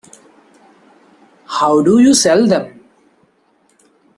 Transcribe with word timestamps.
How 1.45 1.83
do 1.83 1.99
you 1.99 2.15
sell 2.15 2.47
them? 2.47 2.83